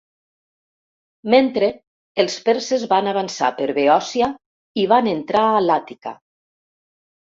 Mentre 1.33 1.69
els 2.25 2.39
perses 2.49 2.87
van 2.95 3.13
avançar 3.13 3.53
per 3.63 3.71
Beòcia 3.81 4.33
i 4.85 4.91
van 4.97 5.15
entrar 5.17 5.49
a 5.55 5.65
l'Àtica. 5.71 6.21